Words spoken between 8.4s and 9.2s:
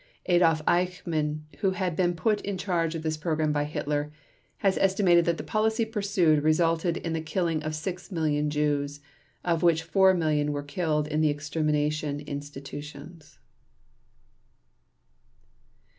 Jews,